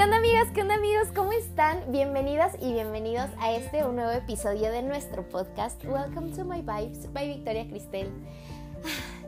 ¿Qué 0.00 0.04
onda 0.04 0.16
amigas? 0.16 0.48
¿Qué 0.54 0.62
onda 0.62 0.76
amigos? 0.76 1.08
¿Cómo 1.14 1.32
están? 1.32 1.92
Bienvenidas 1.92 2.56
y 2.58 2.72
bienvenidos 2.72 3.28
a 3.38 3.52
este 3.52 3.82
nuevo 3.82 4.10
episodio 4.12 4.72
de 4.72 4.80
nuestro 4.80 5.28
podcast 5.28 5.84
Welcome 5.84 6.34
to 6.34 6.42
My 6.42 6.62
Vibes 6.62 7.12
by 7.12 7.28
Victoria 7.28 7.68
Cristel. 7.68 8.10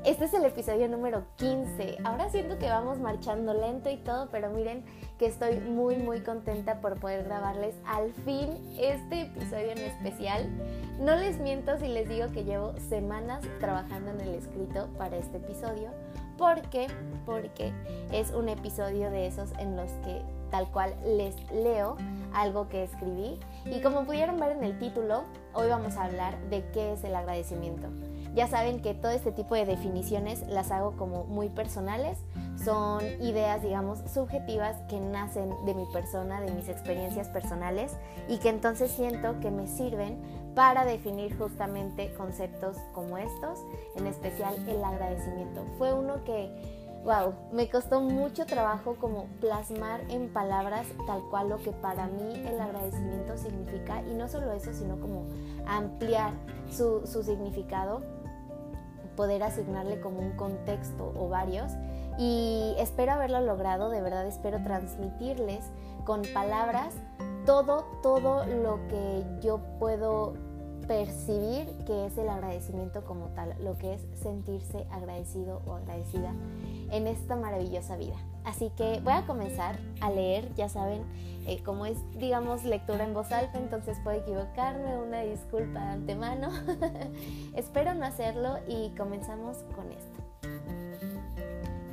Este 0.07 0.25
es 0.25 0.33
el 0.33 0.47
episodio 0.47 0.89
número 0.89 1.27
15. 1.37 1.99
Ahora 2.05 2.31
siento 2.31 2.59
que 2.59 2.71
vamos 2.71 3.01
marchando 3.01 3.53
lento 3.53 3.91
y 3.91 3.99
todo, 3.99 4.31
pero 4.31 4.49
miren 4.49 4.83
que 5.19 5.27
estoy 5.27 5.61
muy 5.61 5.97
muy 5.97 6.21
contenta 6.21 6.81
por 6.81 6.99
poder 6.99 7.25
grabarles 7.25 7.75
al 7.85 8.11
fin 8.25 8.57
este 8.81 9.25
episodio 9.25 9.73
en 9.73 9.79
especial. 9.79 10.49
No 10.99 11.17
les 11.17 11.39
miento 11.39 11.79
si 11.79 11.89
les 11.89 12.09
digo 12.09 12.29
que 12.33 12.45
llevo 12.45 12.73
semanas 12.89 13.45
trabajando 13.61 14.13
en 14.13 14.23
el 14.23 14.35
escrito 14.37 14.89
para 14.97 15.19
este 15.19 15.37
episodio. 15.37 15.91
¿Por 16.39 16.63
qué? 16.71 16.87
Porque 17.27 17.75
es 18.11 18.31
un 18.31 18.49
episodio 18.49 19.11
de 19.11 19.27
esos 19.27 19.53
en 19.59 19.77
los 19.77 19.91
que 20.05 20.23
tal 20.53 20.69
cual 20.71 20.95
les 21.05 21.35
leo 21.51 21.97
algo 22.33 22.69
que 22.69 22.85
escribí. 22.85 23.41
Y 23.65 23.81
como 23.81 24.05
pudieron 24.05 24.39
ver 24.39 24.53
en 24.53 24.63
el 24.63 24.79
título, 24.79 25.25
hoy 25.55 25.69
vamos 25.69 25.97
a 25.97 26.05
hablar 26.05 26.39
de 26.51 26.65
qué 26.73 26.93
es 26.93 27.03
el 27.03 27.17
agradecimiento. 27.17 27.89
Ya 28.35 28.47
saben 28.47 28.81
que 28.81 28.95
todo 28.95 29.11
este 29.11 29.33
tipo 29.33 29.55
de 29.55 29.67
definiciones 29.67 30.47
las 30.49 30.71
hago 30.71 30.93
como 30.97 31.25
muy 31.25 31.49
personales, 31.49 32.19
son 32.63 33.05
ideas, 33.21 33.63
digamos, 33.63 33.99
subjetivas 34.13 34.77
que 34.89 35.01
nacen 35.01 35.51
de 35.67 35.75
mi 35.75 35.85
persona, 35.93 36.41
de 36.41 36.53
mis 36.53 36.69
experiencias 36.69 37.29
personales 37.29 37.97
y 38.29 38.39
que 38.39 38.49
entonces 38.49 38.91
siento 38.91 39.39
que 39.41 39.51
me 39.51 39.67
sirven 39.67 40.19
para 40.55 40.85
definir 40.85 41.37
justamente 41.37 42.13
conceptos 42.15 42.77
como 42.95 43.19
estos, 43.19 43.59
en 43.97 44.07
especial 44.07 44.55
el 44.69 44.83
agradecimiento. 44.85 45.65
Fue 45.77 45.93
uno 45.93 46.25
que 46.25 46.82
wow, 47.05 47.35
me 47.53 47.69
costó 47.69 48.01
mucho 48.01 48.47
trabajo 48.47 48.97
como 49.01 49.27
plasmar 49.41 50.03
en 50.09 50.33
palabras 50.33 50.87
tal 51.07 51.23
cual 51.31 51.49
lo 51.49 51.59
que 51.59 51.73
para 51.73 52.07
mí 52.07 52.35
el 52.47 52.61
agradecimiento 52.61 53.37
significa. 53.37 54.03
Y 54.03 54.15
no 54.15 54.29
solo 54.29 54.53
eso, 54.53 54.73
sino 54.73 55.01
como 55.01 55.27
ampliar 55.67 56.33
su, 56.71 57.07
su 57.07 57.23
significado 57.23 58.03
poder 59.17 59.43
asignarle 59.43 60.01
como 60.01 60.21
un 60.21 60.33
contexto 60.33 61.13
o 61.17 61.29
varios. 61.29 61.73
Y 62.19 62.75
espero 62.79 63.13
haberlo 63.13 63.41
logrado, 63.41 63.91
de 63.91 64.01
verdad 64.03 64.27
espero 64.27 64.63
transmitirles 64.63 65.65
con 66.05 66.23
palabras 66.35 66.95
todo, 67.47 67.85
todo 68.03 68.45
lo 68.47 68.87
que 68.89 69.25
yo 69.41 69.61
puedo 69.79 70.35
percibir 70.87 71.67
que 71.87 72.07
es 72.07 72.19
el 72.19 72.29
agradecimiento 72.29 73.05
como 73.05 73.27
tal, 73.29 73.55
lo 73.63 73.77
que 73.79 73.95
es 73.95 74.03
sentirse 74.23 74.87
agradecido 74.91 75.63
o 75.67 75.75
agradecida 75.75 76.33
en 76.91 77.07
esta 77.07 77.37
maravillosa 77.37 77.97
vida. 77.97 78.17
Así 78.45 78.71
que 78.77 79.01
voy 79.05 79.13
a 79.13 79.27
comenzar 79.27 79.79
a 80.01 80.11
leer, 80.11 80.53
ya 80.55 80.69
saben, 80.69 81.03
eh, 81.47 81.63
como 81.65 81.87
es, 81.87 81.99
digamos, 82.19 82.65
lectura 82.65 83.05
en 83.05 83.15
voz 83.15 83.31
alta, 83.33 83.59
entonces 83.59 83.99
puedo 84.03 84.19
equivocarme, 84.19 84.99
una 84.99 85.21
disculpa 85.21 85.81
de 85.81 85.93
antemano. 85.93 86.51
Espero 87.55 87.95
no 87.95 88.05
hacerlo 88.05 88.59
y 88.69 88.91
comenzamos 88.97 89.59
con 89.75 89.91
esto. 89.93 90.23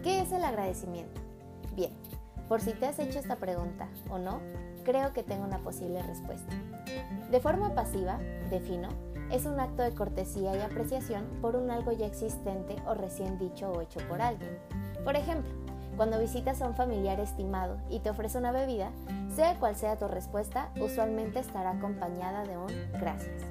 ¿Qué 0.04 0.22
es 0.22 0.32
el 0.32 0.44
agradecimiento? 0.44 1.22
Bien, 1.76 1.92
por 2.48 2.62
si 2.62 2.74
te 2.74 2.88
has 2.88 2.98
hecho 3.00 3.20
esta 3.20 3.36
pregunta 3.36 3.88
o 4.10 4.18
no, 4.18 4.40
creo 4.90 5.14
que 5.14 5.22
tengo 5.22 5.46
una 5.46 5.60
posible 5.60 6.02
respuesta. 6.02 6.52
De 7.30 7.40
forma 7.40 7.76
pasiva, 7.76 8.18
defino, 8.50 8.90
es 9.32 9.46
un 9.46 9.60
acto 9.60 9.84
de 9.84 9.94
cortesía 9.94 10.56
y 10.58 10.62
apreciación 10.62 11.26
por 11.44 11.56
un 11.56 11.70
algo 11.70 11.92
ya 11.92 12.08
existente 12.08 12.76
o 12.88 12.96
recién 12.96 13.38
dicho 13.38 13.72
o 13.72 13.82
hecho 13.82 14.00
por 14.10 14.20
alguien. 14.20 14.58
Por 15.04 15.16
ejemplo, 15.16 15.52
cuando 15.96 16.18
visitas 16.18 16.60
a 16.64 16.68
un 16.68 16.74
familiar 16.74 17.20
estimado 17.20 17.78
y 17.88 18.00
te 18.00 18.10
ofrece 18.10 18.40
una 18.40 18.52
bebida, 18.52 18.90
sea 19.36 19.60
cual 19.60 19.76
sea 19.76 20.00
tu 20.00 20.08
respuesta, 20.08 20.72
usualmente 20.82 21.40
estará 21.40 21.72
acompañada 21.72 22.44
de 22.46 22.58
un 22.58 22.74
gracias. 23.00 23.44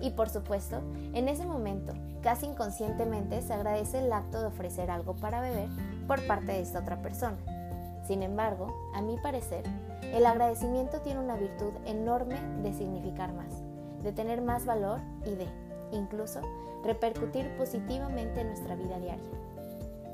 Y 0.00 0.12
por 0.12 0.30
supuesto, 0.30 0.80
en 1.12 1.28
ese 1.28 1.44
momento, 1.44 1.92
casi 2.22 2.46
inconscientemente, 2.46 3.42
se 3.42 3.52
agradece 3.52 3.98
el 3.98 4.10
acto 4.14 4.40
de 4.40 4.46
ofrecer 4.46 4.90
algo 4.90 5.14
para 5.14 5.42
beber 5.42 5.68
por 6.06 6.26
parte 6.26 6.52
de 6.52 6.60
esta 6.60 6.78
otra 6.78 7.02
persona. 7.02 7.36
Sin 8.06 8.22
embargo, 8.22 8.72
a 8.94 9.02
mi 9.02 9.18
parecer, 9.18 9.64
el 10.14 10.26
agradecimiento 10.26 11.00
tiene 11.00 11.20
una 11.20 11.36
virtud 11.36 11.72
enorme 11.84 12.36
de 12.62 12.72
significar 12.72 13.32
más, 13.32 13.62
de 14.02 14.12
tener 14.12 14.42
más 14.42 14.66
valor 14.66 15.00
y 15.24 15.34
de, 15.34 15.46
incluso, 15.92 16.40
repercutir 16.84 17.56
positivamente 17.56 18.40
en 18.40 18.48
nuestra 18.48 18.76
vida 18.76 18.98
diaria. 18.98 19.30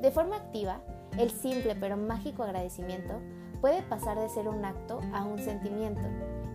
De 0.00 0.10
forma 0.10 0.36
activa, 0.36 0.80
el 1.18 1.30
simple 1.30 1.74
pero 1.74 1.96
mágico 1.96 2.42
agradecimiento 2.42 3.14
puede 3.60 3.82
pasar 3.82 4.18
de 4.18 4.28
ser 4.28 4.48
un 4.48 4.64
acto 4.64 5.00
a 5.14 5.24
un 5.24 5.38
sentimiento 5.38 6.02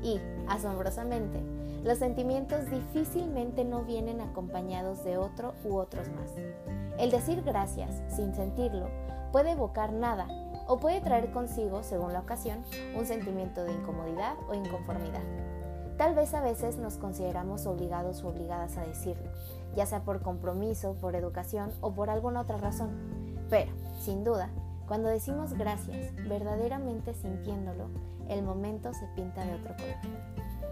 y, 0.03 0.19
asombrosamente, 0.47 1.41
los 1.83 1.99
sentimientos 1.99 2.69
difícilmente 2.69 3.63
no 3.63 3.83
vienen 3.83 4.19
acompañados 4.19 5.03
de 5.03 5.17
otro 5.17 5.53
u 5.63 5.77
otros 5.77 6.09
más. 6.09 6.31
El 6.97 7.11
decir 7.11 7.43
gracias 7.43 8.01
sin 8.09 8.35
sentirlo 8.35 8.89
puede 9.31 9.51
evocar 9.51 9.93
nada 9.93 10.27
o 10.67 10.79
puede 10.79 11.01
traer 11.01 11.31
consigo, 11.31 11.83
según 11.83 12.13
la 12.13 12.19
ocasión, 12.19 12.63
un 12.95 13.05
sentimiento 13.05 13.63
de 13.63 13.73
incomodidad 13.73 14.35
o 14.49 14.53
inconformidad. 14.53 15.23
Tal 15.97 16.13
vez 16.13 16.33
a 16.33 16.41
veces 16.41 16.77
nos 16.77 16.97
consideramos 16.97 17.65
obligados 17.65 18.23
o 18.23 18.27
obligadas 18.27 18.77
a 18.77 18.85
decirlo, 18.85 19.31
ya 19.75 19.85
sea 19.85 20.03
por 20.03 20.21
compromiso, 20.21 20.93
por 20.93 21.15
educación 21.15 21.71
o 21.81 21.93
por 21.93 22.09
alguna 22.09 22.41
otra 22.41 22.57
razón. 22.57 22.91
Pero, 23.49 23.71
sin 23.99 24.23
duda, 24.23 24.49
cuando 24.87 25.09
decimos 25.09 25.53
gracias, 25.53 26.13
verdaderamente 26.27 27.13
sintiéndolo, 27.13 27.87
el 28.29 28.43
momento 28.43 28.93
se 28.93 29.07
pinta 29.15 29.43
de 29.43 29.55
otro 29.55 29.75
color. 29.75 29.95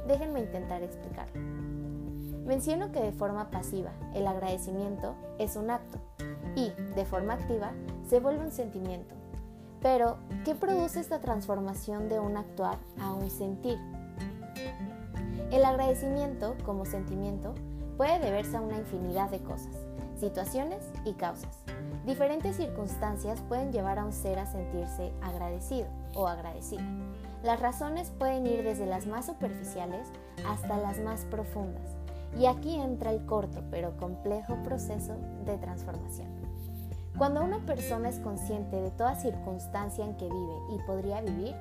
Déjenme 0.07 0.41
intentar 0.41 0.83
explicarlo. 0.83 1.41
Menciono 2.45 2.91
que 2.91 3.01
de 3.01 3.11
forma 3.11 3.49
pasiva 3.49 3.91
el 4.13 4.27
agradecimiento 4.27 5.15
es 5.39 5.55
un 5.55 5.71
acto 5.71 5.97
y 6.55 6.71
de 6.95 7.05
forma 7.05 7.33
activa 7.33 7.71
se 8.07 8.19
vuelve 8.19 8.45
un 8.45 8.51
sentimiento. 8.51 9.15
Pero, 9.85 10.17
¿qué 10.43 10.55
produce 10.55 10.99
esta 10.99 11.19
transformación 11.19 12.09
de 12.09 12.19
un 12.19 12.37
actuar 12.37 12.79
a 12.99 13.13
un 13.13 13.29
sentir? 13.29 13.77
El 15.51 15.63
agradecimiento 15.63 16.55
como 16.65 16.85
sentimiento 16.85 17.53
puede 17.95 18.17
deberse 18.17 18.57
a 18.57 18.61
una 18.61 18.79
infinidad 18.79 19.29
de 19.29 19.43
cosas, 19.43 19.75
situaciones 20.19 20.83
y 21.05 21.13
causas. 21.13 21.59
Diferentes 22.03 22.55
circunstancias 22.55 23.39
pueden 23.47 23.71
llevar 23.71 23.99
a 23.99 24.05
un 24.05 24.11
ser 24.11 24.39
a 24.39 24.47
sentirse 24.47 25.13
agradecido 25.21 25.85
o 26.15 26.27
agradecida. 26.27 26.81
Las 27.43 27.59
razones 27.59 28.09
pueden 28.09 28.47
ir 28.47 28.63
desde 28.63 28.87
las 28.87 29.05
más 29.05 29.27
superficiales 29.27 30.07
hasta 30.47 30.77
las 30.77 30.97
más 30.97 31.25
profundas. 31.25 31.95
Y 32.39 32.47
aquí 32.47 32.73
entra 32.73 33.11
el 33.11 33.23
corto 33.27 33.61
pero 33.69 33.95
complejo 33.97 34.57
proceso 34.63 35.15
de 35.45 35.59
transformación. 35.59 36.44
Cuando 37.17 37.43
una 37.43 37.65
persona 37.65 38.09
es 38.09 38.19
consciente 38.19 38.75
de 38.75 38.91
toda 38.91 39.15
circunstancia 39.15 40.03
en 40.03 40.17
que 40.17 40.25
vive 40.25 40.55
y 40.71 40.79
podría 40.85 41.21
vivir, 41.21 41.55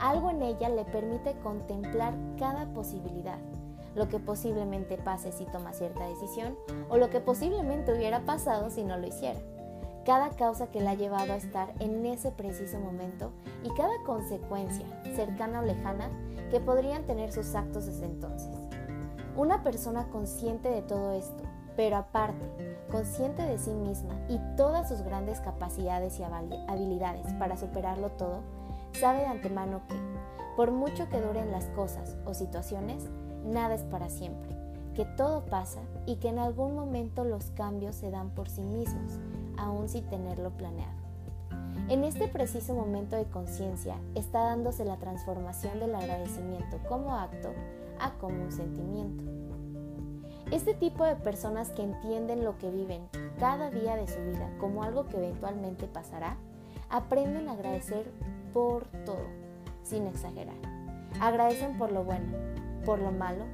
algo 0.00 0.30
en 0.30 0.42
ella 0.42 0.68
le 0.68 0.84
permite 0.84 1.38
contemplar 1.42 2.14
cada 2.38 2.66
posibilidad, 2.74 3.38
lo 3.94 4.08
que 4.08 4.18
posiblemente 4.18 4.98
pase 4.98 5.32
si 5.32 5.44
toma 5.44 5.72
cierta 5.72 6.06
decisión 6.06 6.56
o 6.88 6.96
lo 6.96 7.08
que 7.10 7.20
posiblemente 7.20 7.94
hubiera 7.94 8.20
pasado 8.20 8.70
si 8.70 8.82
no 8.82 8.96
lo 8.96 9.06
hiciera 9.06 9.40
cada 10.06 10.30
causa 10.30 10.68
que 10.68 10.80
la 10.80 10.92
ha 10.92 10.94
llevado 10.94 11.32
a 11.32 11.36
estar 11.36 11.74
en 11.80 12.06
ese 12.06 12.30
preciso 12.30 12.78
momento 12.78 13.32
y 13.64 13.70
cada 13.70 13.92
consecuencia, 14.06 14.86
cercana 15.16 15.60
o 15.60 15.64
lejana, 15.64 16.08
que 16.48 16.60
podrían 16.60 17.04
tener 17.06 17.32
sus 17.32 17.56
actos 17.56 17.86
desde 17.86 18.06
entonces. 18.06 18.48
Una 19.36 19.64
persona 19.64 20.06
consciente 20.08 20.68
de 20.68 20.82
todo 20.82 21.12
esto, 21.12 21.42
pero 21.76 21.96
aparte, 21.96 22.44
consciente 22.90 23.42
de 23.42 23.58
sí 23.58 23.70
misma 23.70 24.14
y 24.28 24.38
todas 24.56 24.88
sus 24.88 25.02
grandes 25.02 25.40
capacidades 25.40 26.18
y 26.18 26.22
habilidades 26.22 27.32
para 27.34 27.56
superarlo 27.56 28.10
todo, 28.12 28.40
sabe 28.92 29.20
de 29.20 29.26
antemano 29.26 29.82
que, 29.88 29.96
por 30.56 30.72
mucho 30.72 31.08
que 31.08 31.20
duren 31.20 31.52
las 31.52 31.66
cosas 31.66 32.16
o 32.24 32.32
situaciones, 32.32 33.04
nada 33.44 33.74
es 33.74 33.82
para 33.82 34.08
siempre, 34.08 34.56
que 34.94 35.04
todo 35.04 35.44
pasa 35.44 35.80
y 36.06 36.16
que 36.16 36.28
en 36.28 36.38
algún 36.38 36.74
momento 36.74 37.24
los 37.24 37.50
cambios 37.50 37.94
se 37.94 38.10
dan 38.10 38.30
por 38.30 38.48
sí 38.48 38.62
mismos 38.62 39.18
aún 39.58 39.88
sin 39.88 40.04
tenerlo 40.06 40.50
planeado. 40.50 41.06
En 41.88 42.02
este 42.02 42.26
preciso 42.26 42.74
momento 42.74 43.16
de 43.16 43.26
conciencia 43.26 43.96
está 44.14 44.40
dándose 44.40 44.84
la 44.84 44.96
transformación 44.96 45.78
del 45.78 45.94
agradecimiento 45.94 46.78
como 46.88 47.14
acto 47.14 47.52
a 48.00 48.12
como 48.18 48.42
un 48.42 48.50
sentimiento. 48.50 49.45
Este 50.52 50.74
tipo 50.74 51.04
de 51.04 51.16
personas 51.16 51.70
que 51.70 51.82
entienden 51.82 52.44
lo 52.44 52.56
que 52.56 52.70
viven 52.70 53.08
cada 53.40 53.68
día 53.68 53.96
de 53.96 54.06
su 54.06 54.20
vida 54.20 54.48
como 54.58 54.84
algo 54.84 55.06
que 55.06 55.16
eventualmente 55.16 55.88
pasará, 55.88 56.36
aprenden 56.88 57.48
a 57.48 57.52
agradecer 57.52 58.12
por 58.52 58.86
todo, 59.04 59.26
sin 59.82 60.06
exagerar. 60.06 60.54
Agradecen 61.20 61.76
por 61.76 61.90
lo 61.90 62.04
bueno, 62.04 62.32
por 62.84 63.00
lo 63.00 63.10
malo, 63.10 63.44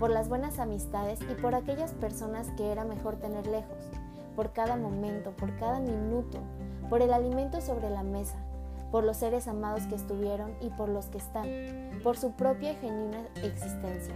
por 0.00 0.10
las 0.10 0.28
buenas 0.28 0.58
amistades 0.58 1.20
y 1.22 1.40
por 1.40 1.54
aquellas 1.54 1.92
personas 1.92 2.50
que 2.56 2.72
era 2.72 2.84
mejor 2.84 3.16
tener 3.16 3.46
lejos, 3.46 3.88
por 4.34 4.52
cada 4.52 4.76
momento, 4.76 5.30
por 5.30 5.56
cada 5.56 5.78
minuto, 5.78 6.40
por 6.88 7.00
el 7.00 7.12
alimento 7.12 7.60
sobre 7.60 7.90
la 7.90 8.02
mesa, 8.02 8.38
por 8.90 9.04
los 9.04 9.18
seres 9.18 9.46
amados 9.46 9.86
que 9.86 9.94
estuvieron 9.94 10.52
y 10.60 10.70
por 10.70 10.88
los 10.88 11.06
que 11.06 11.18
están, 11.18 11.46
por 12.02 12.16
su 12.16 12.32
propia 12.32 12.74
genuina 12.74 13.20
existencia, 13.36 14.14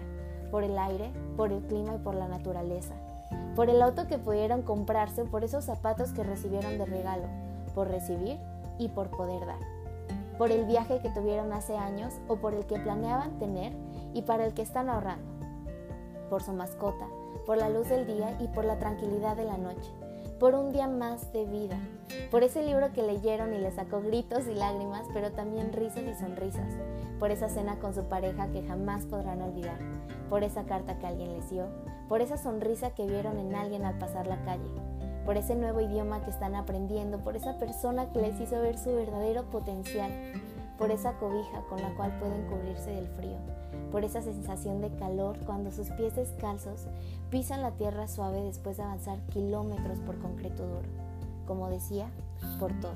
por 0.54 0.62
el 0.62 0.78
aire, 0.78 1.10
por 1.36 1.50
el 1.50 1.62
clima 1.62 1.96
y 1.96 1.98
por 1.98 2.14
la 2.14 2.28
naturaleza, 2.28 2.94
por 3.56 3.68
el 3.70 3.82
auto 3.82 4.06
que 4.06 4.18
pudieron 4.18 4.62
comprarse, 4.62 5.24
por 5.24 5.42
esos 5.42 5.64
zapatos 5.64 6.12
que 6.12 6.22
recibieron 6.22 6.78
de 6.78 6.86
regalo, 6.86 7.24
por 7.74 7.88
recibir 7.88 8.38
y 8.78 8.86
por 8.86 9.10
poder 9.10 9.44
dar, 9.44 9.58
por 10.38 10.52
el 10.52 10.64
viaje 10.64 11.00
que 11.00 11.10
tuvieron 11.10 11.52
hace 11.52 11.76
años 11.76 12.14
o 12.28 12.36
por 12.36 12.54
el 12.54 12.66
que 12.66 12.78
planeaban 12.78 13.36
tener 13.40 13.72
y 14.12 14.22
para 14.22 14.46
el 14.46 14.54
que 14.54 14.62
están 14.62 14.88
ahorrando, 14.88 15.26
por 16.30 16.40
su 16.40 16.52
mascota, 16.52 17.08
por 17.46 17.56
la 17.56 17.68
luz 17.68 17.88
del 17.88 18.06
día 18.06 18.38
y 18.40 18.46
por 18.46 18.64
la 18.64 18.78
tranquilidad 18.78 19.36
de 19.36 19.46
la 19.46 19.58
noche, 19.58 19.90
por 20.38 20.54
un 20.54 20.70
día 20.70 20.86
más 20.86 21.32
de 21.32 21.46
vida, 21.46 21.80
por 22.30 22.44
ese 22.44 22.64
libro 22.64 22.92
que 22.92 23.02
leyeron 23.02 23.52
y 23.54 23.58
les 23.58 23.74
sacó 23.74 24.00
gritos 24.02 24.46
y 24.46 24.54
lágrimas, 24.54 25.04
pero 25.12 25.32
también 25.32 25.72
risas 25.72 26.04
y 26.04 26.14
sonrisas, 26.14 26.72
por 27.18 27.30
esa 27.30 27.48
cena 27.48 27.78
con 27.78 27.94
su 27.94 28.04
pareja 28.04 28.48
que 28.48 28.62
jamás 28.62 29.04
podrán 29.06 29.42
olvidar, 29.42 29.78
por 30.28 30.42
esa 30.42 30.64
carta 30.64 30.98
que 30.98 31.06
alguien 31.06 31.32
les 31.32 31.50
dio, 31.50 31.66
por 32.08 32.20
esa 32.20 32.36
sonrisa 32.36 32.90
que 32.90 33.06
vieron 33.06 33.38
en 33.38 33.54
alguien 33.54 33.84
al 33.84 33.98
pasar 33.98 34.26
la 34.26 34.42
calle, 34.44 34.70
por 35.24 35.36
ese 35.36 35.54
nuevo 35.54 35.80
idioma 35.80 36.24
que 36.24 36.30
están 36.30 36.54
aprendiendo, 36.54 37.18
por 37.18 37.36
esa 37.36 37.58
persona 37.58 38.12
que 38.12 38.20
les 38.20 38.38
hizo 38.40 38.60
ver 38.60 38.78
su 38.78 38.94
verdadero 38.94 39.44
potencial, 39.44 40.10
por 40.78 40.90
esa 40.90 41.14
cobija 41.18 41.62
con 41.68 41.80
la 41.80 41.94
cual 41.94 42.18
pueden 42.18 42.46
cubrirse 42.46 42.90
del 42.90 43.06
frío, 43.08 43.38
por 43.90 44.04
esa 44.04 44.22
sensación 44.22 44.80
de 44.80 44.90
calor 44.96 45.38
cuando 45.46 45.70
sus 45.70 45.88
pies 45.90 46.16
descalzos 46.16 46.86
pisan 47.30 47.62
la 47.62 47.70
tierra 47.72 48.08
suave 48.08 48.42
después 48.42 48.76
de 48.76 48.82
avanzar 48.82 49.18
kilómetros 49.26 50.00
por 50.00 50.18
concreto 50.18 50.66
duro. 50.66 50.88
Como 51.46 51.68
decía, 51.68 52.08
por 52.58 52.72
todo. 52.80 52.94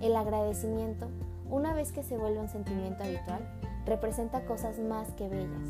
El 0.00 0.14
agradecimiento, 0.14 1.08
una 1.50 1.74
vez 1.74 1.92
que 1.92 2.02
se 2.02 2.16
vuelve 2.16 2.40
un 2.40 2.48
sentimiento 2.48 3.04
habitual, 3.04 3.40
representa 3.84 4.44
cosas 4.44 4.78
más 4.78 5.12
que 5.12 5.28
bellas 5.28 5.68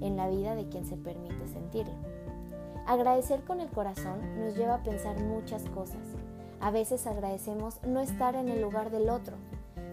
en 0.00 0.16
la 0.16 0.28
vida 0.28 0.54
de 0.54 0.68
quien 0.68 0.86
se 0.86 0.96
permite 0.96 1.48
sentirlo. 1.48 1.94
Agradecer 2.86 3.42
con 3.42 3.60
el 3.60 3.68
corazón 3.68 4.20
nos 4.38 4.56
lleva 4.56 4.76
a 4.76 4.82
pensar 4.82 5.18
muchas 5.20 5.64
cosas. 5.70 6.02
A 6.60 6.70
veces 6.70 7.06
agradecemos 7.06 7.80
no 7.84 8.00
estar 8.00 8.36
en 8.36 8.48
el 8.48 8.62
lugar 8.62 8.90
del 8.90 9.10
otro, 9.10 9.36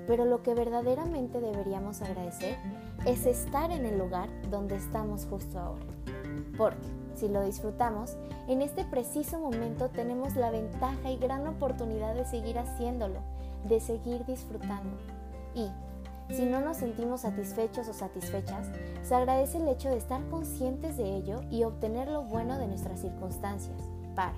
pero 0.07 0.25
lo 0.25 0.43
que 0.43 0.53
verdaderamente 0.53 1.39
deberíamos 1.39 2.01
agradecer 2.01 2.57
es 3.05 3.25
estar 3.25 3.71
en 3.71 3.85
el 3.85 3.97
lugar 3.97 4.29
donde 4.51 4.75
estamos 4.75 5.25
justo 5.25 5.59
ahora. 5.59 5.85
Porque, 6.57 6.87
si 7.15 7.29
lo 7.29 7.43
disfrutamos, 7.43 8.15
en 8.47 8.61
este 8.61 8.85
preciso 8.85 9.39
momento 9.39 9.89
tenemos 9.89 10.35
la 10.35 10.51
ventaja 10.51 11.09
y 11.09 11.17
gran 11.17 11.47
oportunidad 11.47 12.13
de 12.13 12.25
seguir 12.25 12.59
haciéndolo, 12.59 13.19
de 13.67 13.79
seguir 13.79 14.25
disfrutando. 14.25 14.97
Y, 15.55 15.69
si 16.33 16.45
no 16.45 16.61
nos 16.61 16.77
sentimos 16.77 17.21
satisfechos 17.21 17.87
o 17.87 17.93
satisfechas, 17.93 18.67
se 19.03 19.15
agradece 19.15 19.57
el 19.57 19.67
hecho 19.67 19.89
de 19.89 19.97
estar 19.97 20.25
conscientes 20.29 20.97
de 20.97 21.15
ello 21.17 21.41
y 21.49 21.63
obtener 21.63 22.07
lo 22.07 22.23
bueno 22.23 22.57
de 22.57 22.67
nuestras 22.67 23.01
circunstancias 23.01 23.77
para, 24.15 24.33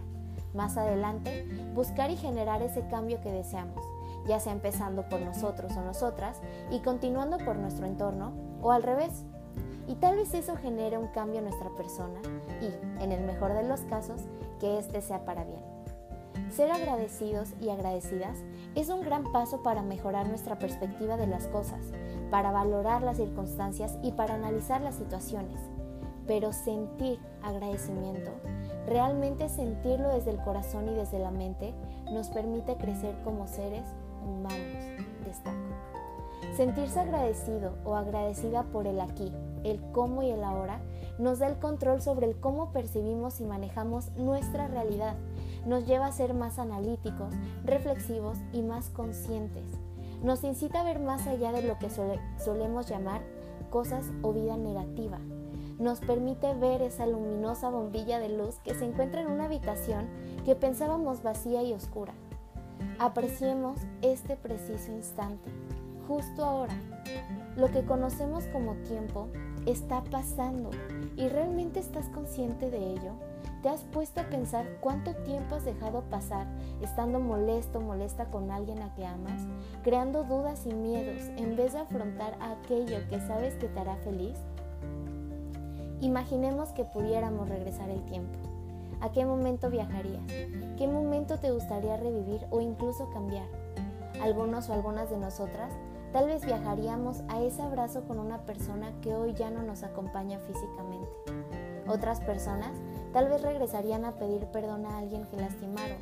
más 0.53 0.77
adelante, 0.77 1.45
buscar 1.73 2.09
y 2.09 2.17
generar 2.17 2.61
ese 2.61 2.87
cambio 2.87 3.21
que 3.21 3.31
deseamos 3.31 3.83
ya 4.27 4.39
sea 4.39 4.53
empezando 4.53 5.07
por 5.07 5.21
nosotros 5.21 5.71
o 5.77 5.81
nosotras 5.81 6.39
y 6.71 6.79
continuando 6.79 7.37
por 7.37 7.55
nuestro 7.55 7.85
entorno, 7.85 8.33
o 8.61 8.71
al 8.71 8.83
revés. 8.83 9.23
Y 9.87 9.95
tal 9.95 10.15
vez 10.15 10.33
eso 10.33 10.55
genere 10.55 10.97
un 10.97 11.07
cambio 11.07 11.39
en 11.39 11.45
nuestra 11.45 11.69
persona 11.75 12.19
y, 12.61 13.03
en 13.03 13.11
el 13.11 13.23
mejor 13.23 13.53
de 13.53 13.63
los 13.63 13.81
casos, 13.81 14.21
que 14.59 14.79
éste 14.79 15.01
sea 15.01 15.25
para 15.25 15.43
bien. 15.43 15.74
Ser 16.55 16.71
agradecidos 16.71 17.49
y 17.59 17.67
agradecidas 17.67 18.37
es 18.75 18.87
un 18.87 19.01
gran 19.01 19.29
paso 19.33 19.61
para 19.61 19.81
mejorar 19.81 20.29
nuestra 20.29 20.57
perspectiva 20.57 21.17
de 21.17 21.27
las 21.27 21.47
cosas, 21.49 21.81
para 22.31 22.51
valorar 22.51 23.01
las 23.01 23.17
circunstancias 23.17 23.97
y 24.01 24.13
para 24.13 24.35
analizar 24.35 24.79
las 24.79 24.95
situaciones. 24.95 25.59
Pero 26.25 26.53
sentir 26.53 27.19
agradecimiento, 27.43 28.31
realmente 28.87 29.49
sentirlo 29.49 30.07
desde 30.07 30.31
el 30.31 30.41
corazón 30.43 30.87
y 30.87 30.93
desde 30.93 31.19
la 31.19 31.29
mente, 31.29 31.73
nos 32.13 32.29
permite 32.29 32.77
crecer 32.77 33.17
como 33.25 33.47
seres 33.47 33.83
humanos, 34.23 34.85
destaco. 35.25 35.57
Sentirse 36.55 37.01
agradecido 37.01 37.73
o 37.83 37.95
agradecida 37.95 38.63
por 38.63 38.87
el 38.87 39.01
aquí, 39.01 39.29
el 39.65 39.81
cómo 39.91 40.23
y 40.23 40.29
el 40.29 40.41
ahora 40.41 40.79
nos 41.17 41.39
da 41.39 41.47
el 41.47 41.57
control 41.59 42.01
sobre 42.01 42.27
el 42.27 42.39
cómo 42.39 42.71
percibimos 42.71 43.39
y 43.39 43.45
manejamos 43.45 44.11
nuestra 44.17 44.67
realidad. 44.67 45.15
Nos 45.65 45.85
lleva 45.85 46.07
a 46.07 46.11
ser 46.11 46.33
más 46.33 46.59
analíticos, 46.59 47.33
reflexivos 47.63 48.37
y 48.53 48.61
más 48.61 48.89
conscientes. 48.89 49.63
Nos 50.23 50.43
incita 50.43 50.81
a 50.81 50.83
ver 50.83 50.99
más 50.99 51.27
allá 51.27 51.51
de 51.51 51.61
lo 51.61 51.77
que 51.79 51.89
solemos 51.89 52.87
llamar 52.87 53.21
cosas 53.69 54.05
o 54.21 54.33
vida 54.33 54.57
negativa. 54.57 55.19
Nos 55.79 55.99
permite 55.99 56.53
ver 56.53 56.81
esa 56.81 57.05
luminosa 57.05 57.69
bombilla 57.69 58.19
de 58.19 58.29
luz 58.29 58.55
que 58.63 58.73
se 58.73 58.85
encuentra 58.85 59.21
en 59.21 59.27
una 59.27 59.45
habitación 59.45 60.07
que 60.45 60.55
pensábamos 60.55 61.23
vacía 61.23 61.63
y 61.63 61.73
oscura. 61.73 62.13
Apreciemos 62.99 63.77
este 64.01 64.37
preciso 64.37 64.91
instante, 64.91 65.51
justo 66.07 66.45
ahora. 66.45 66.73
Lo 67.57 67.67
que 67.71 67.83
conocemos 67.83 68.45
como 68.45 68.75
tiempo 68.83 69.27
está 69.65 70.03
pasando 70.03 70.69
y 71.15 71.27
realmente 71.27 71.79
estás 71.79 72.07
consciente 72.09 72.69
de 72.69 72.91
ello. 72.91 73.13
¿Te 73.61 73.69
has 73.69 73.81
puesto 73.81 74.21
a 74.21 74.29
pensar 74.29 74.67
cuánto 74.79 75.15
tiempo 75.23 75.55
has 75.55 75.65
dejado 75.65 76.03
pasar 76.03 76.45
estando 76.81 77.19
molesto, 77.19 77.81
molesta 77.81 78.25
con 78.25 78.51
alguien 78.51 78.83
a 78.83 78.93
que 78.93 79.05
amas, 79.05 79.41
creando 79.83 80.23
dudas 80.23 80.67
y 80.67 80.73
miedos 80.73 81.23
en 81.37 81.55
vez 81.55 81.73
de 81.73 81.79
afrontar 81.79 82.37
aquello 82.39 82.99
que 83.09 83.19
sabes 83.21 83.55
que 83.55 83.67
te 83.67 83.79
hará 83.79 83.95
feliz? 83.97 84.37
Imaginemos 86.01 86.69
que 86.69 86.85
pudiéramos 86.85 87.49
regresar 87.49 87.89
el 87.89 88.03
tiempo. 88.05 88.37
¿A 89.01 89.11
qué 89.11 89.25
momento 89.25 89.71
viajarías? 89.71 90.25
¿Qué 90.77 90.87
momento 90.87 91.39
te 91.39 91.51
gustaría 91.51 91.97
revivir 91.97 92.45
o 92.51 92.61
incluso 92.61 93.09
cambiar? 93.09 93.47
Algunos 94.21 94.69
o 94.69 94.73
algunas 94.73 95.09
de 95.09 95.17
nosotras 95.17 95.73
tal 96.15 96.27
vez 96.27 96.45
viajaríamos 96.45 97.23
a 97.27 97.41
ese 97.41 97.61
abrazo 97.61 98.05
con 98.07 98.19
una 98.19 98.45
persona 98.45 98.93
que 99.01 99.13
hoy 99.13 99.33
ya 99.33 99.51
no 99.51 99.63
nos 99.63 99.83
acompaña 99.83 100.39
físicamente. 100.39 101.11
Otras 101.89 102.21
personas 102.21 102.71
tal 103.11 103.27
vez 103.27 103.41
regresarían 103.41 104.05
a 104.05 104.13
pedir 104.13 104.45
perdón 104.45 104.85
a 104.85 104.97
alguien 104.97 105.25
que 105.25 105.35
lastimaron. 105.35 105.97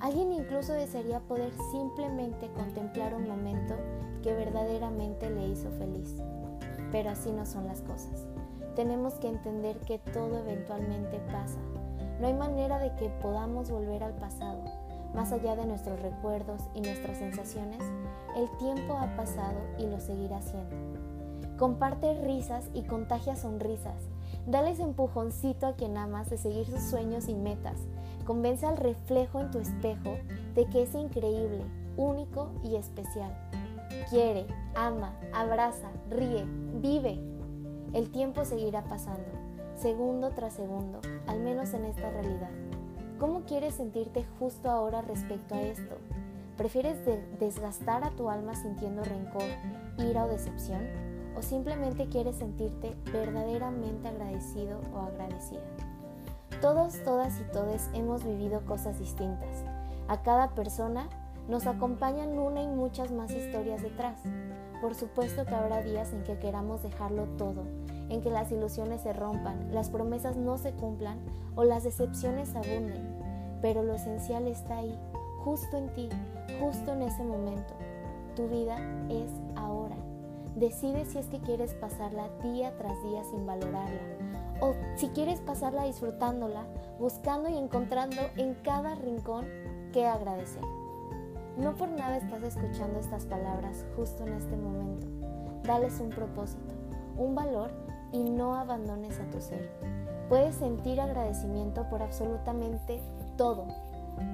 Alguien 0.00 0.32
incluso 0.32 0.72
desearía 0.72 1.20
poder 1.20 1.52
simplemente 1.70 2.50
contemplar 2.56 3.14
un 3.14 3.28
momento 3.28 3.76
que 4.24 4.34
verdaderamente 4.34 5.30
le 5.30 5.46
hizo 5.46 5.70
feliz. 5.70 6.16
Pero 6.90 7.10
así 7.10 7.30
no 7.30 7.46
son 7.46 7.68
las 7.68 7.82
cosas. 7.82 8.26
Tenemos 8.74 9.14
que 9.14 9.28
entender 9.28 9.78
que 9.78 10.00
todo 10.00 10.40
eventualmente 10.40 11.20
pasa 11.30 11.60
no 12.20 12.28
hay 12.28 12.34
manera 12.34 12.78
de 12.78 12.94
que 12.96 13.10
podamos 13.20 13.70
volver 13.70 14.02
al 14.02 14.14
pasado. 14.14 14.85
Más 15.16 15.32
allá 15.32 15.56
de 15.56 15.64
nuestros 15.64 15.98
recuerdos 16.00 16.60
y 16.74 16.82
nuestras 16.82 17.16
sensaciones, 17.16 17.80
el 18.36 18.50
tiempo 18.58 18.98
ha 18.98 19.16
pasado 19.16 19.58
y 19.78 19.86
lo 19.86 19.98
seguirá 19.98 20.36
haciendo. 20.36 20.76
Comparte 21.56 22.20
risas 22.20 22.68
y 22.74 22.82
contagia 22.82 23.34
sonrisas. 23.34 24.04
Dale 24.46 24.72
ese 24.72 24.82
empujoncito 24.82 25.66
a 25.66 25.72
quien 25.72 25.96
amas 25.96 26.28
de 26.28 26.36
seguir 26.36 26.66
sus 26.66 26.82
sueños 26.82 27.28
y 27.28 27.34
metas. 27.34 27.80
Convence 28.26 28.66
al 28.66 28.76
reflejo 28.76 29.40
en 29.40 29.50
tu 29.50 29.58
espejo 29.58 30.18
de 30.54 30.66
que 30.66 30.82
es 30.82 30.94
increíble, 30.94 31.64
único 31.96 32.50
y 32.62 32.76
especial. 32.76 33.34
Quiere, 34.10 34.46
ama, 34.74 35.18
abraza, 35.32 35.88
ríe, 36.10 36.44
vive. 36.74 37.18
El 37.94 38.10
tiempo 38.10 38.44
seguirá 38.44 38.84
pasando 38.84 39.46
segundo 39.76 40.30
tras 40.30 40.54
segundo, 40.54 41.00
al 41.26 41.40
menos 41.40 41.72
en 41.74 41.84
esta 41.84 42.10
realidad. 42.10 42.50
¿Cómo 43.18 43.44
quieres 43.46 43.76
sentirte 43.76 44.26
justo 44.38 44.70
ahora 44.70 45.00
respecto 45.00 45.54
a 45.54 45.62
esto? 45.62 45.96
¿Prefieres 46.58 46.98
desgastar 47.40 48.04
a 48.04 48.10
tu 48.10 48.28
alma 48.28 48.54
sintiendo 48.54 49.02
rencor, 49.04 49.48
ira 49.96 50.26
o 50.26 50.28
decepción? 50.28 50.82
¿O 51.34 51.40
simplemente 51.40 52.10
quieres 52.10 52.36
sentirte 52.36 52.94
verdaderamente 53.10 54.08
agradecido 54.08 54.80
o 54.94 54.98
agradecida? 54.98 55.62
Todos, 56.60 57.02
todas 57.04 57.40
y 57.40 57.44
todes 57.44 57.88
hemos 57.94 58.22
vivido 58.22 58.60
cosas 58.66 58.98
distintas. 58.98 59.64
A 60.08 60.22
cada 60.22 60.54
persona 60.54 61.08
nos 61.48 61.66
acompañan 61.66 62.38
una 62.38 62.62
y 62.62 62.68
muchas 62.68 63.12
más 63.12 63.30
historias 63.30 63.82
detrás. 63.82 64.20
Por 64.82 64.94
supuesto 64.94 65.46
que 65.46 65.54
habrá 65.54 65.80
días 65.80 66.12
en 66.12 66.22
que 66.22 66.38
queramos 66.38 66.82
dejarlo 66.82 67.24
todo 67.38 67.64
en 68.08 68.22
que 68.22 68.30
las 68.30 68.50
ilusiones 68.52 69.02
se 69.02 69.12
rompan, 69.12 69.72
las 69.72 69.90
promesas 69.90 70.36
no 70.36 70.58
se 70.58 70.72
cumplan 70.72 71.18
o 71.54 71.64
las 71.64 71.84
decepciones 71.84 72.54
abunden, 72.54 73.16
pero 73.62 73.82
lo 73.82 73.94
esencial 73.94 74.46
está 74.46 74.78
ahí, 74.78 74.98
justo 75.44 75.76
en 75.76 75.92
ti, 75.94 76.08
justo 76.60 76.92
en 76.92 77.02
ese 77.02 77.24
momento. 77.24 77.74
Tu 78.34 78.48
vida 78.48 78.76
es 79.08 79.30
ahora. 79.56 79.96
Decide 80.54 81.04
si 81.04 81.18
es 81.18 81.26
que 81.26 81.40
quieres 81.40 81.74
pasarla 81.74 82.28
día 82.42 82.76
tras 82.78 83.02
día 83.02 83.22
sin 83.24 83.46
valorarla 83.46 84.00
o 84.60 84.74
si 84.96 85.08
quieres 85.08 85.40
pasarla 85.40 85.84
disfrutándola, 85.84 86.64
buscando 86.98 87.48
y 87.48 87.56
encontrando 87.56 88.22
en 88.36 88.54
cada 88.54 88.94
rincón 88.94 89.46
que 89.92 90.06
agradecer. 90.06 90.62
No 91.56 91.74
por 91.74 91.88
nada 91.88 92.16
estás 92.16 92.42
escuchando 92.42 92.98
estas 92.98 93.26
palabras 93.26 93.84
justo 93.96 94.26
en 94.26 94.34
este 94.34 94.56
momento. 94.56 95.06
Dales 95.62 96.00
un 96.00 96.10
propósito, 96.10 96.74
un 97.16 97.34
valor 97.34 97.70
y 98.12 98.24
no 98.24 98.54
abandones 98.54 99.18
a 99.18 99.30
tu 99.30 99.40
ser. 99.40 99.70
Puedes 100.28 100.56
sentir 100.56 101.00
agradecimiento 101.00 101.88
por 101.88 102.02
absolutamente 102.02 103.00
todo. 103.36 103.66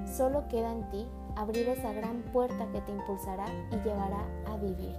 Solo 0.05 0.47
queda 0.47 0.71
en 0.71 0.89
ti 0.89 1.07
abrir 1.35 1.67
esa 1.69 1.93
gran 1.93 2.21
puerta 2.33 2.67
que 2.71 2.81
te 2.81 2.91
impulsará 2.91 3.45
y 3.71 3.75
llevará 3.77 4.25
a 4.47 4.57
vivir, 4.57 4.95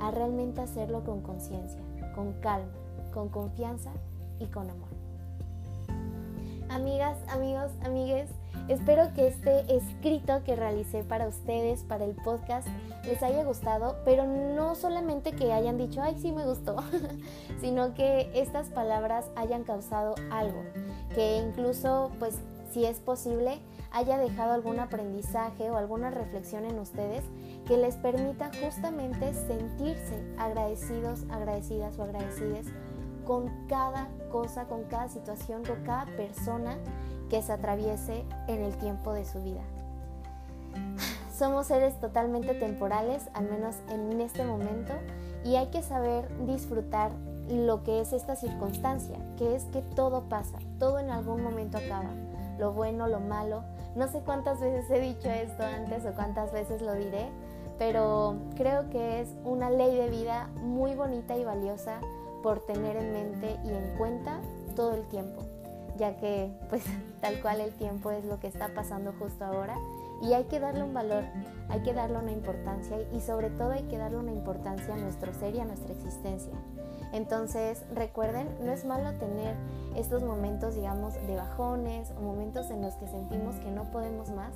a 0.00 0.10
realmente 0.10 0.60
hacerlo 0.60 1.04
con 1.04 1.20
conciencia, 1.20 1.80
con 2.14 2.32
calma, 2.40 2.72
con 3.12 3.28
confianza 3.28 3.92
y 4.38 4.46
con 4.46 4.68
amor. 4.68 4.95
Amigas, 6.68 7.16
amigos, 7.28 7.70
amigues, 7.84 8.28
espero 8.68 9.12
que 9.14 9.28
este 9.28 9.74
escrito 9.74 10.42
que 10.44 10.56
realicé 10.56 11.04
para 11.04 11.28
ustedes, 11.28 11.84
para 11.84 12.04
el 12.04 12.14
podcast, 12.16 12.66
les 13.04 13.22
haya 13.22 13.44
gustado, 13.44 13.96
pero 14.04 14.24
no 14.26 14.74
solamente 14.74 15.32
que 15.32 15.52
hayan 15.52 15.78
dicho, 15.78 16.02
ay, 16.02 16.16
sí 16.18 16.32
me 16.32 16.44
gustó, 16.44 16.76
sino 17.60 17.94
que 17.94 18.30
estas 18.34 18.68
palabras 18.70 19.30
hayan 19.36 19.62
causado 19.62 20.16
algo, 20.30 20.62
que 21.14 21.36
incluso, 21.36 22.10
pues, 22.18 22.40
si 22.72 22.84
es 22.84 22.98
posible, 22.98 23.60
haya 23.92 24.18
dejado 24.18 24.52
algún 24.52 24.80
aprendizaje 24.80 25.70
o 25.70 25.76
alguna 25.76 26.10
reflexión 26.10 26.64
en 26.64 26.78
ustedes 26.78 27.24
que 27.66 27.76
les 27.76 27.96
permita 27.96 28.50
justamente 28.62 29.32
sentirse 29.32 30.22
agradecidos, 30.36 31.24
agradecidas 31.30 31.98
o 31.98 32.02
agradecidas 32.02 32.66
con 33.26 33.66
cada 33.68 34.08
cosa, 34.30 34.64
con 34.64 34.84
cada 34.84 35.08
situación, 35.08 35.64
con 35.64 35.82
cada 35.84 36.06
persona 36.16 36.78
que 37.28 37.42
se 37.42 37.52
atraviese 37.52 38.24
en 38.46 38.62
el 38.62 38.76
tiempo 38.76 39.12
de 39.12 39.24
su 39.24 39.42
vida. 39.42 39.62
Somos 41.36 41.66
seres 41.66 41.98
totalmente 42.00 42.54
temporales, 42.54 43.28
al 43.34 43.50
menos 43.50 43.76
en 43.90 44.20
este 44.20 44.44
momento, 44.44 44.94
y 45.44 45.56
hay 45.56 45.66
que 45.66 45.82
saber 45.82 46.28
disfrutar 46.46 47.10
lo 47.48 47.82
que 47.82 48.00
es 48.00 48.12
esta 48.12 48.36
circunstancia, 48.36 49.18
que 49.36 49.54
es 49.54 49.64
que 49.64 49.82
todo 49.82 50.22
pasa, 50.28 50.58
todo 50.78 50.98
en 50.98 51.10
algún 51.10 51.42
momento 51.42 51.78
acaba, 51.78 52.10
lo 52.58 52.72
bueno, 52.72 53.06
lo 53.06 53.20
malo. 53.20 53.62
No 53.94 54.08
sé 54.08 54.20
cuántas 54.20 54.60
veces 54.60 54.90
he 54.90 55.00
dicho 55.00 55.28
esto 55.30 55.62
antes 55.62 56.04
o 56.06 56.12
cuántas 56.14 56.52
veces 56.52 56.82
lo 56.82 56.94
diré, 56.94 57.28
pero 57.78 58.36
creo 58.56 58.88
que 58.90 59.20
es 59.20 59.28
una 59.44 59.70
ley 59.70 59.96
de 59.96 60.08
vida 60.08 60.48
muy 60.62 60.94
bonita 60.94 61.36
y 61.36 61.44
valiosa 61.44 62.00
por 62.42 62.60
tener 62.60 62.96
en 62.96 63.12
mente 63.12 63.56
y 63.64 63.70
en 63.70 63.96
cuenta 63.96 64.40
todo 64.74 64.94
el 64.94 65.06
tiempo, 65.08 65.42
ya 65.96 66.16
que 66.16 66.50
pues 66.68 66.84
tal 67.20 67.40
cual 67.40 67.60
el 67.60 67.72
tiempo 67.72 68.10
es 68.10 68.24
lo 68.24 68.38
que 68.40 68.46
está 68.48 68.68
pasando 68.74 69.12
justo 69.18 69.44
ahora 69.44 69.76
y 70.22 70.32
hay 70.32 70.44
que 70.44 70.60
darle 70.60 70.82
un 70.82 70.94
valor, 70.94 71.24
hay 71.68 71.82
que 71.82 71.92
darle 71.92 72.18
una 72.18 72.32
importancia 72.32 72.98
y 73.12 73.20
sobre 73.20 73.50
todo 73.50 73.72
hay 73.72 73.82
que 73.84 73.98
darle 73.98 74.18
una 74.18 74.32
importancia 74.32 74.94
a 74.94 74.98
nuestro 74.98 75.32
ser 75.34 75.54
y 75.54 75.60
a 75.60 75.64
nuestra 75.64 75.92
existencia. 75.92 76.54
Entonces, 77.12 77.82
recuerden, 77.94 78.48
no 78.64 78.72
es 78.72 78.84
malo 78.84 79.12
tener 79.18 79.54
estos 79.94 80.22
momentos, 80.22 80.74
digamos, 80.74 81.14
de 81.14 81.36
bajones 81.36 82.12
o 82.18 82.20
momentos 82.20 82.70
en 82.70 82.82
los 82.82 82.94
que 82.94 83.06
sentimos 83.06 83.56
que 83.56 83.70
no 83.70 83.84
podemos 83.84 84.30
más, 84.30 84.52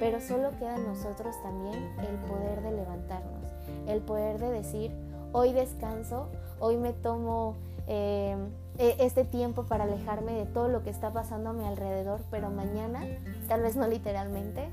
pero 0.00 0.20
solo 0.20 0.50
queda 0.58 0.76
en 0.76 0.86
nosotros 0.86 1.34
también 1.42 1.94
el 2.00 2.16
poder 2.28 2.62
de 2.62 2.72
levantarnos, 2.72 3.44
el 3.86 4.00
poder 4.00 4.38
de 4.38 4.50
decir, 4.50 4.92
hoy 5.32 5.52
descanso, 5.52 6.28
hoy 6.60 6.76
me 6.76 6.92
tomo 6.92 7.56
eh, 7.86 8.36
e-, 8.78 8.96
este 9.00 9.24
tiempo 9.24 9.64
para 9.64 9.84
alejarme 9.84 10.32
de 10.32 10.46
todo 10.46 10.68
lo 10.68 10.82
que 10.82 10.90
está 10.90 11.12
pasando 11.12 11.50
a 11.50 11.52
mi 11.52 11.64
alrededor, 11.64 12.20
pero 12.30 12.50
mañana, 12.50 13.04
tal 13.48 13.62
vez 13.62 13.76
no 13.76 13.86
literalmente, 13.86 14.68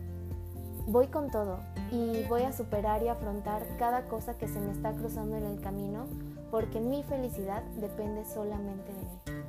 voy 0.88 1.08
con 1.08 1.32
todo 1.32 1.60
y 1.92 2.24
voy 2.24 2.44
a 2.44 2.52
superar 2.52 3.04
y 3.04 3.08
afrontar 3.08 3.66
cada 3.78 4.04
cosa 4.08 4.38
que 4.38 4.48
se 4.48 4.60
me 4.60 4.72
está 4.72 4.92
cruzando 4.92 5.38
en 5.38 5.46
el 5.46 5.62
camino, 5.62 6.06
porque 6.52 6.80
mi 6.80 7.04
felicidad 7.04 7.64
depende 7.80 8.26
solamente 8.26 8.92
de 8.94 9.34
mí. 9.34 9.43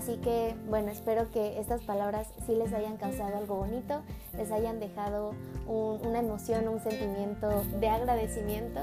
Así 0.00 0.16
que, 0.16 0.56
bueno, 0.70 0.90
espero 0.90 1.30
que 1.30 1.60
estas 1.60 1.82
palabras 1.82 2.26
sí 2.46 2.54
les 2.54 2.72
hayan 2.72 2.96
causado 2.96 3.36
algo 3.36 3.56
bonito, 3.56 4.00
les 4.34 4.50
hayan 4.50 4.80
dejado 4.80 5.34
una 5.66 6.20
emoción, 6.20 6.68
un 6.68 6.80
sentimiento 6.80 7.62
de 7.78 7.86
agradecimiento 7.90 8.80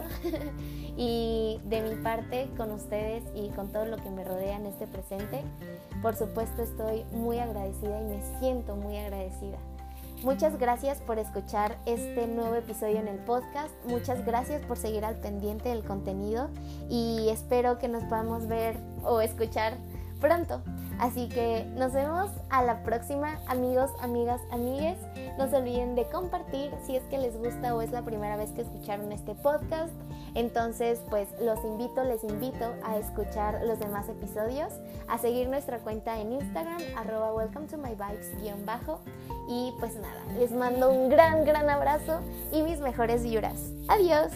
y 0.95 1.59
de 1.65 1.81
mi 1.81 1.95
parte 2.03 2.51
con 2.55 2.69
ustedes 2.69 3.23
y 3.33 3.49
con 3.49 3.71
todo 3.71 3.85
lo 3.85 3.97
que 3.97 4.11
me 4.11 4.23
rodea 4.23 4.57
en 4.57 4.67
este 4.67 4.85
presente. 4.85 5.41
Por 6.03 6.15
supuesto 6.15 6.61
estoy 6.61 7.03
muy 7.05 7.39
agradecida 7.39 7.99
y 7.99 8.03
me 8.03 8.39
siento 8.39 8.75
muy 8.75 8.97
agradecida. 8.97 9.57
Muchas 10.21 10.59
gracias 10.59 10.99
por 10.99 11.17
escuchar 11.17 11.79
este 11.87 12.27
nuevo 12.27 12.53
episodio 12.53 12.97
en 12.97 13.07
el 13.07 13.17
podcast. 13.17 13.73
Muchas 13.87 14.23
gracias 14.23 14.63
por 14.67 14.77
seguir 14.77 15.03
al 15.03 15.15
pendiente 15.15 15.69
del 15.69 15.83
contenido 15.83 16.51
y 16.91 17.29
espero 17.29 17.79
que 17.79 17.87
nos 17.87 18.03
podamos 18.03 18.47
ver 18.47 18.77
o 19.03 19.19
escuchar 19.19 19.77
pronto. 20.21 20.61
Así 20.99 21.29
que 21.29 21.65
nos 21.75 21.93
vemos 21.93 22.31
a 22.49 22.63
la 22.63 22.81
próxima, 22.83 23.39
amigos, 23.47 23.91
amigas, 24.01 24.41
amigues. 24.51 24.97
No 25.37 25.47
se 25.47 25.57
olviden 25.57 25.95
de 25.95 26.05
compartir 26.05 26.71
si 26.85 26.95
es 26.95 27.03
que 27.03 27.17
les 27.17 27.37
gusta 27.37 27.75
o 27.75 27.81
es 27.81 27.91
la 27.91 28.01
primera 28.01 28.35
vez 28.35 28.51
que 28.51 28.61
escucharon 28.61 29.11
este 29.11 29.35
podcast. 29.35 29.93
Entonces, 30.33 31.01
pues 31.09 31.27
los 31.41 31.63
invito, 31.63 32.03
les 32.03 32.23
invito 32.23 32.73
a 32.83 32.97
escuchar 32.97 33.61
los 33.65 33.79
demás 33.79 34.09
episodios, 34.09 34.73
a 35.07 35.17
seguir 35.17 35.49
nuestra 35.49 35.79
cuenta 35.79 36.19
en 36.19 36.33
Instagram, 36.33 36.81
arroba 36.95 37.33
welcome 37.33 37.67
to 37.67 37.77
my 37.77 37.95
vibes-bajo. 37.95 38.99
Y 39.49 39.73
pues 39.79 39.95
nada, 39.95 40.21
les 40.37 40.51
mando 40.51 40.91
un 40.91 41.09
gran, 41.09 41.45
gran 41.45 41.69
abrazo 41.69 42.19
y 42.51 42.63
mis 42.63 42.79
mejores 42.79 43.23
vibras. 43.23 43.71
Adiós. 43.87 44.31